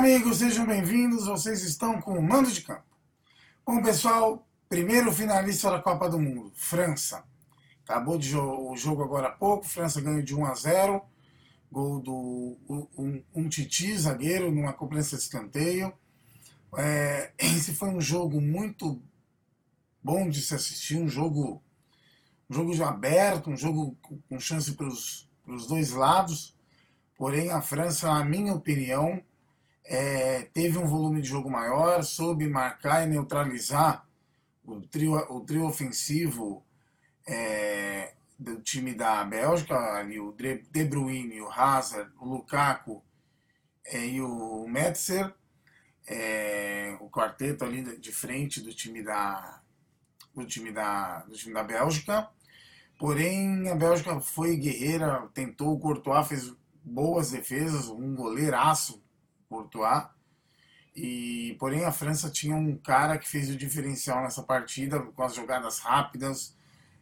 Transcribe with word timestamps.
amigos, 0.00 0.38
sejam 0.38 0.64
bem-vindos. 0.64 1.26
Vocês 1.26 1.62
estão 1.62 2.00
com 2.00 2.18
o 2.18 2.22
Mando 2.22 2.50
de 2.50 2.62
Campo. 2.62 2.96
Bom, 3.66 3.82
pessoal, 3.82 4.48
primeiro 4.66 5.12
finalista 5.12 5.70
da 5.70 5.78
Copa 5.78 6.08
do 6.08 6.18
Mundo, 6.18 6.50
França. 6.54 7.22
Acabou 7.84 8.16
de 8.16 8.30
jo 8.30 8.40
o 8.40 8.74
jogo 8.78 9.02
agora 9.02 9.28
há 9.28 9.30
pouco, 9.30 9.68
França 9.68 10.00
ganhou 10.00 10.22
de 10.22 10.34
1 10.34 10.46
a 10.46 10.54
0. 10.54 11.02
Gol 11.70 12.00
do 12.00 12.56
um, 12.96 13.22
um 13.34 13.46
Titi, 13.50 13.94
zagueiro, 13.94 14.50
numa 14.50 14.72
cobrança 14.72 15.18
de 15.18 15.22
escanteio. 15.22 15.92
É, 16.78 17.34
esse 17.38 17.74
foi 17.74 17.90
um 17.90 18.00
jogo 18.00 18.40
muito 18.40 19.02
bom 20.02 20.30
de 20.30 20.40
se 20.40 20.54
assistir, 20.54 20.96
um 20.96 21.10
jogo, 21.10 21.62
um 22.48 22.54
jogo 22.54 22.84
aberto, 22.84 23.50
um 23.50 23.56
jogo 23.56 23.94
com 24.00 24.40
chance 24.40 24.72
para 24.72 24.86
os 24.86 25.28
dois 25.68 25.90
lados. 25.90 26.56
Porém, 27.18 27.50
a 27.50 27.60
França, 27.60 28.08
na 28.08 28.24
minha 28.24 28.54
opinião, 28.54 29.22
é, 29.90 30.42
teve 30.54 30.78
um 30.78 30.86
volume 30.86 31.20
de 31.20 31.26
jogo 31.26 31.50
maior, 31.50 32.04
soube 32.04 32.48
marcar 32.48 33.02
e 33.02 33.10
neutralizar 33.10 34.06
o 34.64 34.80
trio, 34.80 35.16
o 35.28 35.40
trio 35.40 35.66
ofensivo 35.66 36.64
é, 37.26 38.14
do 38.38 38.60
time 38.60 38.94
da 38.94 39.24
Bélgica, 39.24 39.74
ali, 39.96 40.20
o 40.20 40.32
De 40.32 40.84
Bruyne, 40.84 41.40
o 41.40 41.50
Hazard, 41.50 42.08
o 42.20 42.24
Lukaku 42.24 43.02
é, 43.84 44.06
e 44.06 44.20
o 44.20 44.64
Metzer, 44.68 45.34
é, 46.06 46.96
o 47.00 47.10
quarteto 47.10 47.64
ali 47.64 47.98
de 47.98 48.12
frente 48.12 48.60
do 48.60 48.72
time 48.72 49.02
da, 49.02 49.60
do 50.32 50.46
time 50.46 50.70
da, 50.70 51.24
do 51.24 51.34
time 51.34 51.52
da 51.52 51.64
Bélgica. 51.64 52.30
Porém, 52.96 53.68
a 53.68 53.74
Bélgica 53.74 54.20
foi 54.20 54.54
guerreira, 54.56 55.28
tentou, 55.34 55.72
o 55.74 55.80
Courtois 55.80 56.28
fez 56.28 56.54
boas 56.84 57.32
defesas, 57.32 57.88
um 57.88 58.14
goleiraço 58.14 59.02
Courtois. 59.50 60.04
E, 60.94 61.56
porém, 61.58 61.84
a 61.84 61.92
França 61.92 62.30
tinha 62.30 62.54
um 62.54 62.76
cara 62.76 63.18
que 63.18 63.28
fez 63.28 63.50
o 63.50 63.56
diferencial 63.56 64.22
nessa 64.22 64.42
partida 64.42 65.00
com 65.00 65.22
as 65.22 65.34
jogadas 65.34 65.80
rápidas, 65.80 66.56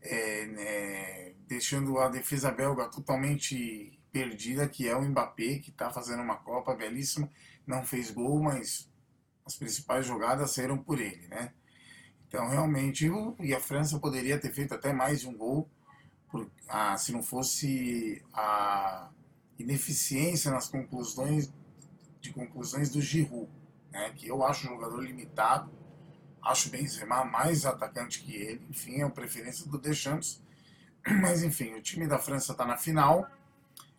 é, 0.00 0.46
né, 0.46 1.34
deixando 1.46 1.98
a 1.98 2.08
defesa 2.08 2.50
belga 2.50 2.88
totalmente 2.88 3.98
perdida, 4.10 4.68
que 4.68 4.88
é 4.88 4.96
o 4.96 5.02
Mbappé, 5.02 5.58
que 5.58 5.70
está 5.70 5.90
fazendo 5.90 6.22
uma 6.22 6.36
Copa 6.36 6.74
belíssima. 6.74 7.30
Não 7.66 7.84
fez 7.84 8.10
gol, 8.10 8.42
mas 8.42 8.90
as 9.46 9.56
principais 9.56 10.04
jogadas 10.06 10.50
saíram 10.50 10.78
por 10.78 11.00
ele, 11.00 11.26
né? 11.28 11.52
Então, 12.26 12.48
realmente, 12.48 13.10
e 13.40 13.54
a 13.54 13.60
França 13.60 13.98
poderia 13.98 14.38
ter 14.38 14.52
feito 14.52 14.74
até 14.74 14.92
mais 14.92 15.20
de 15.20 15.28
um 15.28 15.36
gol, 15.36 15.68
por, 16.30 16.50
ah, 16.66 16.96
se 16.96 17.12
não 17.12 17.22
fosse 17.22 18.22
a 18.32 19.10
ineficiência 19.58 20.50
nas 20.50 20.68
conclusões 20.68 21.52
de 22.22 22.32
conclusões 22.32 22.88
do 22.88 23.00
Giroud, 23.00 23.50
né, 23.90 24.12
que 24.16 24.28
eu 24.28 24.42
acho 24.44 24.66
um 24.66 24.70
jogador 24.70 25.02
limitado, 25.02 25.70
acho 26.42 26.70
Benzema 26.70 27.24
mais 27.24 27.66
atacante 27.66 28.22
que 28.22 28.34
ele, 28.34 28.66
enfim, 28.70 29.00
é 29.00 29.02
a 29.02 29.10
preferência 29.10 29.68
do 29.68 29.78
Deschamps, 29.78 30.40
mas 31.20 31.42
enfim, 31.42 31.74
o 31.74 31.82
time 31.82 32.06
da 32.06 32.18
França 32.18 32.52
está 32.52 32.64
na 32.64 32.78
final, 32.78 33.28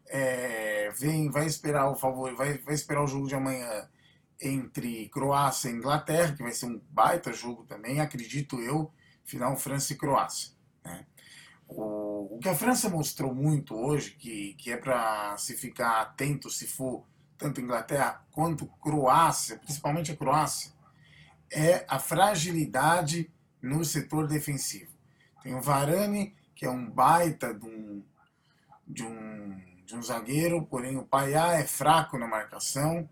é, 0.08 0.90
vem, 0.92 1.30
vai 1.30 1.46
esperar 1.46 1.90
o 1.90 1.96
favor, 1.96 2.34
vai, 2.36 2.58
vai 2.60 2.74
esperar 2.74 3.04
o 3.04 3.08
jogo 3.08 3.28
de 3.28 3.36
amanhã 3.36 3.88
entre 4.42 5.10
Croácia 5.10 5.70
e 5.70 5.74
Inglaterra, 5.74 6.34
que 6.34 6.44
vai 6.44 6.52
ser 6.52 6.66
um 6.66 6.82
baita 6.90 7.32
jogo 7.32 7.64
também, 7.66 8.00
acredito 8.00 8.60
eu, 8.60 8.92
final 9.24 9.56
França 9.58 9.94
e 9.94 9.98
Croácia. 9.98 10.52
Né? 10.84 11.06
O, 11.68 12.36
o 12.36 12.40
que 12.40 12.50
a 12.50 12.56
França 12.56 12.90
mostrou 12.90 13.34
muito 13.34 13.76
hoje, 13.76 14.12
que, 14.12 14.54
que 14.56 14.72
é 14.72 14.78
para 14.78 15.38
se 15.38 15.56
ficar 15.56 16.02
atento 16.02 16.50
se 16.50 16.68
for 16.68 17.06
tanto 17.44 17.60
Inglaterra 17.60 18.26
quanto 18.32 18.66
Croácia, 18.82 19.58
principalmente 19.58 20.14
a 20.14 20.16
Croácia, 20.16 20.72
é 21.52 21.86
a 21.90 22.00
fragilidade 22.00 23.30
no 23.62 23.84
setor 23.84 24.28
defensivo. 24.28 24.94
Tem 25.44 25.54
o 25.54 25.62
Varane, 25.62 26.34
que 26.56 26.66
é 26.66 26.70
um 26.70 26.90
baita 26.90 27.54
de 27.54 27.66
um, 27.66 28.04
de 28.88 29.04
um, 29.04 29.62
de 29.86 29.94
um 29.94 30.02
zagueiro, 30.02 30.66
porém 30.66 30.96
o 30.96 31.04
Paiá 31.04 31.56
é 31.56 31.66
fraco 31.66 32.18
na 32.18 32.28
marcação. 32.28 33.10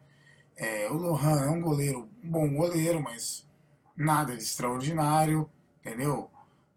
É, 0.56 0.90
o 0.90 0.94
Lohan 0.94 1.42
é 1.42 1.50
um 1.50 1.62
goleiro, 1.62 2.10
um 2.24 2.32
bom 2.32 2.54
goleiro, 2.54 3.02
mas 3.02 3.46
nada 3.98 4.34
de 4.34 4.44
extraordinário, 4.44 5.50
entendeu? 5.82 6.32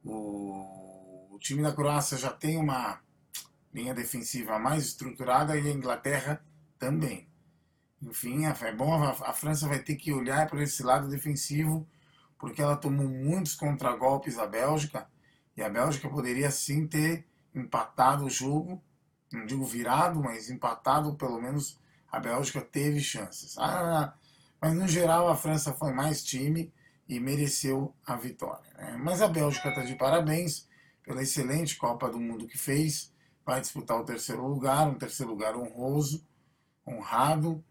O, 0.05 1.29
o 1.31 1.39
time 1.39 1.63
da 1.63 1.73
Croácia 1.73 2.19
já 2.19 2.33
tem 2.33 2.57
uma 2.57 3.01
linha 3.73 3.95
defensiva 3.95 4.59
mais 4.59 4.87
estruturada 4.87 5.57
e 5.57 5.69
a 5.69 5.73
Inglaterra 5.73 6.45
também. 6.81 7.33
Enfim, 8.05 8.45
é 8.45 8.73
bom, 8.73 9.03
a 9.03 9.33
França 9.33 9.67
vai 9.67 9.79
ter 9.79 9.97
que 9.97 10.13
olhar 10.13 10.47
para 10.49 10.63
esse 10.63 10.83
lado 10.83 11.09
defensivo, 11.09 11.89
porque 12.39 12.61
ela 12.61 12.77
tomou 12.77 13.09
muitos 13.09 13.55
contragolpes 13.55 14.37
da 14.37 14.47
Bélgica, 14.47 15.09
e 15.57 15.63
a 15.63 15.69
Bélgica 15.69 16.09
poderia 16.09 16.51
sim 16.51 16.87
ter 16.87 17.27
empatado 17.55 18.25
o 18.25 18.31
jogo, 18.31 18.83
não 19.33 19.47
digo 19.47 19.65
virado, 19.65 20.21
mas 20.21 20.51
empatado, 20.51 21.15
pelo 21.15 21.41
menos 21.41 21.81
a 22.11 22.21
Bélgica 22.21 22.61
teve 22.61 23.01
chances. 23.01 23.57
Ah, 23.59 24.15
mas 24.61 24.75
no 24.75 24.87
geral 24.87 25.29
a 25.29 25.37
França 25.37 25.73
foi 25.73 25.93
mais 25.93 26.23
time 26.23 26.73
e 27.09 27.19
mereceu 27.19 27.95
a 28.07 28.17
vitória. 28.17 28.71
Né? 28.77 28.99
Mas 29.03 29.23
a 29.23 29.29
Bélgica 29.29 29.69
está 29.69 29.83
de 29.83 29.95
parabéns 29.95 30.69
pela 31.03 31.23
excelente 31.23 31.77
Copa 31.77 32.11
do 32.11 32.21
Mundo 32.21 32.47
que 32.47 32.59
fez, 32.59 33.13
vai 33.45 33.61
disputar 33.61 33.99
o 33.99 34.05
terceiro 34.05 34.47
lugar, 34.47 34.89
um 34.89 34.99
terceiro 34.99 35.33
lugar 35.33 35.57
honroso, 35.57 36.27
honrado, 36.87 37.65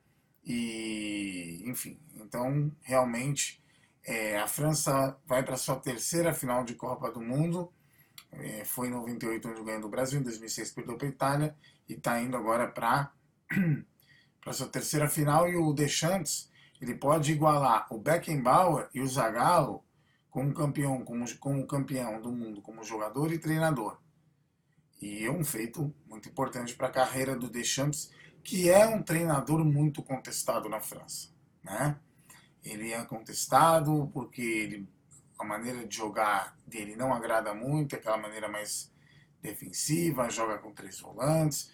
e, 0.46 1.64
enfim, 1.66 2.00
então 2.16 2.72
realmente 2.82 3.64
é, 4.06 4.38
a 4.38 4.48
França 4.48 5.18
vai 5.26 5.44
para 5.44 5.58
sua 5.58 5.78
terceira 5.78 6.34
final 6.34 6.64
de 6.64 6.76
Copa 6.76 7.10
do 7.12 7.22
Mundo. 7.22 7.72
É, 8.32 8.66
foi 8.66 8.88
em 8.88 8.92
98 8.92 9.48
onde 9.48 9.64
ganhou 9.64 9.82
do 9.82 9.90
Brasil, 9.90 10.20
em 10.20 10.24
2006 10.24 10.72
perdeu 10.72 10.98
para 10.98 11.08
a 11.08 11.10
Itália 11.10 11.56
e 11.88 11.94
está 11.94 12.20
indo 12.20 12.36
agora 12.36 12.68
para 12.68 13.12
para 14.42 14.54
sua 14.54 14.68
terceira 14.68 15.08
final 15.08 15.48
e 15.48 15.56
o 15.56 15.72
Deschamps 15.72 16.52
ele 16.82 16.96
pode 16.96 17.32
igualar 17.32 17.88
o 17.90 17.98
Beckenbauer 17.98 18.90
e 18.94 19.00
o 19.00 19.08
Zagallo 19.08 19.84
como 20.30 20.54
campeão, 20.54 21.06
como, 21.06 21.26
como 21.38 21.66
campeão 21.66 22.22
do 22.22 22.32
mundo, 22.32 22.62
como 22.62 22.84
jogador 22.84 23.32
e 23.32 23.38
treinador. 23.38 23.98
E 25.02 25.26
é 25.26 25.32
um 25.32 25.46
feito 25.46 25.94
muito 26.08 26.28
importante 26.28 26.76
para 26.76 26.88
a 26.88 26.92
carreira 26.92 27.36
do 27.36 27.50
Deschamps 27.50 28.12
que 28.44 28.70
é 28.70 28.86
um 28.86 29.02
treinador 29.02 29.64
muito 29.64 30.04
contestado 30.04 30.68
na 30.68 30.82
França. 30.82 31.30
Né? 31.64 31.98
Ele 32.64 32.92
é 32.92 33.04
contestado 33.06 34.10
porque 34.14 34.42
ele, 34.42 34.90
a 35.40 35.46
maneira 35.46 35.86
de 35.88 35.96
jogar 35.96 36.58
dele 36.68 36.96
não 36.96 37.14
agrada 37.14 37.54
muito, 37.54 37.96
aquela 37.96 38.18
maneira 38.18 38.50
mais 38.50 38.92
defensiva, 39.42 40.30
joga 40.30 40.58
com 40.58 40.74
três 40.74 41.00
volantes. 41.00 41.72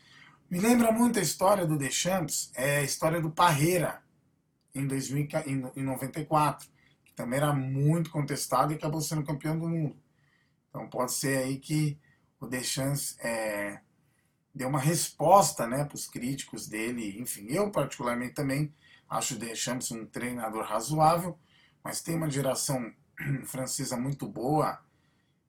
Me 0.50 0.60
lembra 0.60 0.92
muito 0.92 1.20
a 1.20 1.22
história 1.22 1.66
do 1.66 1.78
Deschamps, 1.78 2.52
é 2.56 2.78
a 2.78 2.84
história 2.84 3.22
do 3.22 3.30
Parreira, 3.30 4.02
em, 4.74 4.88
2000, 4.88 5.28
em 5.76 5.84
94, 5.84 6.68
que 7.06 7.14
também 7.14 7.38
era 7.38 7.54
muito 7.54 8.10
contestado 8.10 8.74
e 8.74 8.76
acabou 8.76 9.02
sendo 9.02 9.24
campeão 9.24 9.58
do 9.58 9.68
mundo. 9.68 9.96
Então 10.70 10.88
pode 10.88 11.14
ser 11.14 11.38
aí 11.38 11.58
que 11.58 12.00
o 12.40 12.48
Deschamps 12.48 13.18
é, 13.20 13.80
deu 14.54 14.68
uma 14.68 14.80
resposta 14.80 15.68
né, 15.68 15.86
para 15.86 15.96
os 15.96 16.08
críticos 16.08 16.68
dele. 16.68 17.20
Enfim, 17.20 17.48
eu 17.50 17.72
particularmente 17.72 18.34
também 18.34 18.74
acho 19.10 19.36
o 19.36 19.40
Deschamps 19.40 19.92
um 19.92 20.06
treinador 20.06 20.64
razoável, 20.64 21.38
mas 21.84 22.02
tem 22.02 22.16
uma 22.16 22.30
geração 22.30 22.94
francesa 23.46 23.98
muito 23.98 24.28
boa 24.28 24.80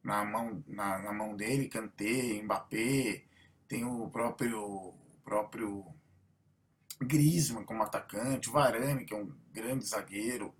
na 0.02 0.24
mão, 0.24 0.64
na, 0.66 0.98
na 0.98 1.12
mão 1.12 1.36
dele, 1.36 1.68
Kanté, 1.68 2.42
Mbappé, 2.42 3.24
tem 3.68 3.84
o 3.84 4.08
próprio, 4.08 4.62
o 4.62 4.94
próprio 5.24 5.86
Griezmann 7.00 7.64
como 7.64 7.82
atacante, 7.82 8.48
o 8.48 8.52
Varane, 8.52 9.04
que 9.04 9.14
é 9.14 9.16
um 9.16 9.32
grande 9.52 9.86
zagueiro, 9.86 10.54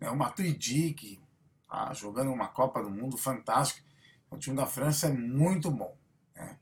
né, 0.00 0.10
o 0.10 0.16
Matuidi, 0.16 0.92
que 0.94 1.20
está 1.62 1.94
jogando 1.94 2.32
uma 2.32 2.48
Copa 2.48 2.82
do 2.82 2.90
Mundo 2.90 3.16
fantástica. 3.16 3.82
O 4.30 4.36
time 4.36 4.56
da 4.56 4.66
França 4.66 5.06
é 5.06 5.12
muito 5.12 5.70
bom. 5.70 5.96
Né? 6.34 6.58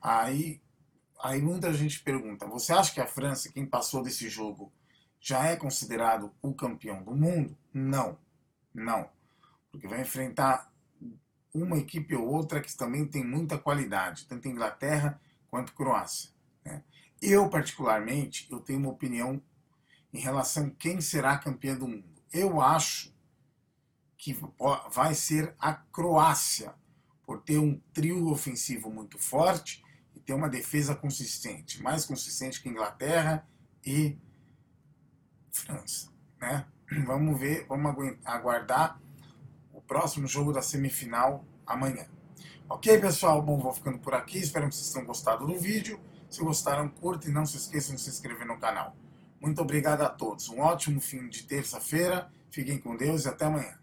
Aí, 0.00 0.60
aí 1.22 1.40
muita 1.40 1.72
gente 1.72 2.00
pergunta: 2.00 2.46
você 2.46 2.72
acha 2.72 2.92
que 2.92 3.00
a 3.00 3.06
França, 3.06 3.50
quem 3.52 3.66
passou 3.66 4.02
desse 4.02 4.28
jogo, 4.28 4.72
já 5.20 5.44
é 5.46 5.56
considerado 5.56 6.32
o 6.42 6.54
campeão 6.54 7.02
do 7.02 7.14
mundo? 7.14 7.56
Não, 7.72 8.18
não. 8.72 9.08
Porque 9.70 9.88
vai 9.88 10.00
enfrentar 10.00 10.72
uma 11.52 11.78
equipe 11.78 12.14
ou 12.14 12.26
outra 12.26 12.60
que 12.60 12.76
também 12.76 13.06
tem 13.06 13.24
muita 13.24 13.58
qualidade, 13.58 14.26
tanto 14.26 14.48
Inglaterra 14.48 15.20
quanto 15.48 15.74
Croácia. 15.74 16.30
Né? 16.64 16.82
Eu, 17.20 17.48
particularmente, 17.48 18.46
eu 18.50 18.60
tenho 18.60 18.78
uma 18.78 18.90
opinião 18.90 19.42
em 20.12 20.20
relação 20.20 20.66
a 20.66 20.70
quem 20.70 21.00
será 21.00 21.38
campeã 21.38 21.76
do 21.76 21.88
mundo. 21.88 22.22
Eu 22.32 22.60
acho 22.60 23.14
que 24.16 24.38
vai 24.90 25.14
ser 25.14 25.54
a 25.58 25.72
Croácia, 25.74 26.74
por 27.24 27.42
ter 27.42 27.58
um 27.58 27.80
trio 27.92 28.28
ofensivo 28.28 28.88
muito 28.90 29.18
forte 29.18 29.84
e 30.16 30.20
ter 30.20 30.32
uma 30.32 30.48
defesa 30.48 30.94
consistente, 30.94 31.82
mais 31.82 32.06
consistente 32.06 32.62
que 32.62 32.68
Inglaterra 32.68 33.46
e 33.84 34.18
França, 35.52 36.10
né? 36.40 36.66
Vamos 37.06 37.38
ver, 37.38 37.66
vamos 37.68 38.16
aguardar 38.24 39.00
o 39.72 39.80
próximo 39.80 40.26
jogo 40.26 40.52
da 40.52 40.62
semifinal 40.62 41.44
amanhã. 41.66 42.06
Ok, 42.68 42.98
pessoal? 43.00 43.42
Bom, 43.42 43.58
vou 43.58 43.72
ficando 43.72 43.98
por 43.98 44.14
aqui. 44.14 44.38
Espero 44.38 44.68
que 44.68 44.74
vocês 44.74 44.92
tenham 44.92 45.06
gostado 45.06 45.46
do 45.46 45.58
vídeo. 45.58 46.00
Se 46.30 46.42
gostaram, 46.42 46.88
curta 46.88 47.28
e 47.28 47.32
não 47.32 47.44
se 47.44 47.56
esqueçam 47.56 47.96
de 47.96 48.00
se 48.00 48.10
inscrever 48.10 48.46
no 48.46 48.58
canal. 48.58 48.96
Muito 49.40 49.60
obrigado 49.60 50.02
a 50.02 50.08
todos. 50.08 50.48
Um 50.48 50.60
ótimo 50.60 51.00
fim 51.00 51.28
de 51.28 51.42
terça-feira. 51.42 52.30
Fiquem 52.50 52.78
com 52.78 52.96
Deus 52.96 53.24
e 53.24 53.28
até 53.28 53.46
amanhã. 53.46 53.78